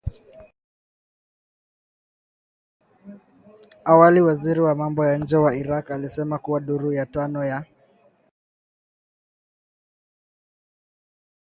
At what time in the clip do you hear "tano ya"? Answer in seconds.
7.05-7.65